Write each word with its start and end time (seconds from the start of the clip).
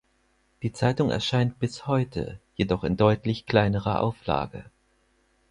Die 0.63 0.71
Zeitung 0.71 1.11
erscheint 1.11 1.59
bis 1.59 1.85
heute, 1.85 2.39
jedoch 2.55 2.83
in 2.83 2.97
deutlich 2.97 3.45
kleinerer 3.45 4.01
Auflage. 4.01 4.65